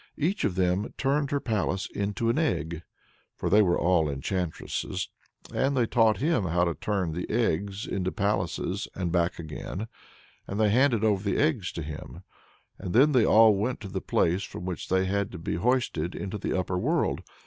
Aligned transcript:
Each 0.17 0.43
of 0.45 0.55
them 0.55 0.91
turned 0.97 1.29
her 1.29 1.39
palace 1.39 1.85
into 1.93 2.27
an 2.29 2.39
egg 2.39 2.81
for 3.35 3.51
they 3.51 3.61
were 3.61 3.77
all 3.77 4.09
enchantresses 4.09 5.09
and 5.53 5.77
they 5.77 5.85
taught 5.85 6.17
him 6.17 6.45
how 6.45 6.63
to 6.63 6.73
turn 6.73 7.11
the 7.13 7.29
eggs 7.29 7.85
into 7.85 8.11
palaces, 8.11 8.87
and 8.95 9.11
back 9.11 9.37
again, 9.37 9.87
and 10.47 10.59
they 10.59 10.71
handed 10.71 11.03
over 11.03 11.21
the 11.23 11.37
eggs 11.37 11.71
to 11.73 11.83
him. 11.83 12.23
And 12.79 12.95
then 12.95 13.11
they 13.11 13.27
all 13.27 13.53
went 13.53 13.79
to 13.81 13.89
the 13.89 14.01
place 14.01 14.41
from 14.41 14.65
which 14.65 14.89
they 14.89 15.05
had 15.05 15.31
to 15.33 15.37
be 15.37 15.53
hoisted 15.57 16.15
into 16.15 16.39
the 16.39 16.57
upper 16.57 16.79
world. 16.79 17.21